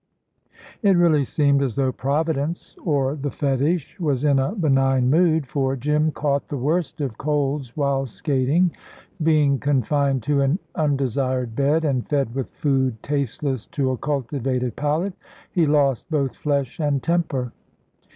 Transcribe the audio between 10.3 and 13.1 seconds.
an undesired bed, and fed with food